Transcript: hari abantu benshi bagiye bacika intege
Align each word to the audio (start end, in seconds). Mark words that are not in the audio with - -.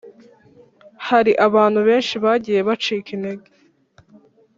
hari 1.07 1.31
abantu 1.47 1.79
benshi 1.87 2.15
bagiye 2.23 2.59
bacika 2.67 3.09
intege 3.15 3.49